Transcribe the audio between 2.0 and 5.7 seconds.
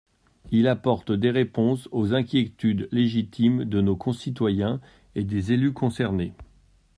inquiétudes légitimes de nos concitoyens et des